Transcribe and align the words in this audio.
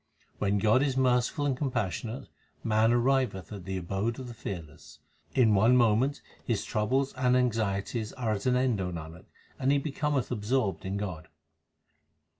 When 0.39 0.57
God 0.57 0.81
is 0.81 0.97
merciful 0.97 1.45
and 1.45 1.55
compassionate, 1.55 2.27
man 2.63 2.89
arriveth 2.91 3.51
at 3.53 3.65
the 3.65 3.77
abode 3.77 4.17
of 4.17 4.27
the 4.27 4.33
Fearless. 4.33 4.97
In 5.35 5.53
one 5.53 5.77
moment 5.77 6.23
his 6.43 6.65
troubles 6.65 7.13
and 7.13 7.37
anxieties 7.37 8.11
are 8.13 8.31
at 8.31 8.47
an 8.47 8.55
end, 8.55 8.81
O 8.81 8.91
Nanak, 8.91 9.25
and 9.59 9.71
he 9.71 9.77
becometh 9.77 10.31
absorbed 10.31 10.85
in 10.85 10.97
God. 10.97 11.27